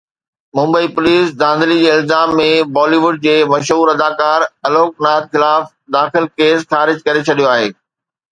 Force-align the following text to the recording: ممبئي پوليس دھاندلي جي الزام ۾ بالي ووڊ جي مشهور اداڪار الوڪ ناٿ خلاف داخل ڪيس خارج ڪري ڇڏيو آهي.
ممبئي 0.57 0.87
پوليس 0.95 1.27
دھاندلي 1.41 1.75
جي 1.81 1.89
الزام 1.97 2.31
۾ 2.39 2.47
بالي 2.77 2.99
ووڊ 3.03 3.19
جي 3.25 3.35
مشهور 3.53 3.91
اداڪار 3.93 4.47
الوڪ 4.69 5.05
ناٿ 5.07 5.29
خلاف 5.35 5.67
داخل 5.97 6.27
ڪيس 6.41 6.67
خارج 6.73 7.07
ڪري 7.07 7.21
ڇڏيو 7.29 7.53
آهي. 7.53 7.69